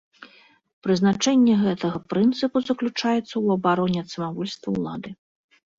[0.87, 5.09] Прызначэнне гэтага прынцыпу заключаецца ў абароне ад самавольства ўлады.